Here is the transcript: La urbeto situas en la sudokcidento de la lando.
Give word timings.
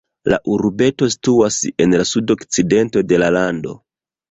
La 0.31 0.37
urbeto 0.53 1.09
situas 1.15 1.59
en 1.85 1.95
la 2.01 2.07
sudokcidento 2.13 3.07
de 3.13 3.23
la 3.23 3.31
lando. 3.39 3.79